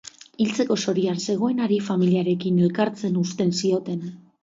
Hiltzeko 0.45 0.77
zorian 0.85 1.21
zegoenari 1.27 1.79
familiarekin 1.91 2.61
elkartzen 2.67 3.25
uzten 3.29 3.59
zioten. 3.63 4.07